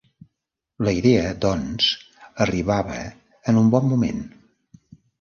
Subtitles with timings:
[0.87, 1.91] La idea doncs,
[2.47, 2.99] arribava
[3.53, 4.29] en un bon moment.